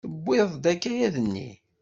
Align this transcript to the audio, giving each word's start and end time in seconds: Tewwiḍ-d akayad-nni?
Tewwiḍ-d 0.03 0.65
akayad-nni? 0.73 1.49